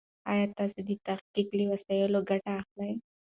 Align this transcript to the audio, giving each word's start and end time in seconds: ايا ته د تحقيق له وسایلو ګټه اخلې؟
ايا 0.31 0.45
ته 0.55 0.63
د 0.87 0.89
تحقيق 1.07 1.47
له 1.57 1.63
وسایلو 1.71 2.19
ګټه 2.29 2.51
اخلې؟ 2.61 2.91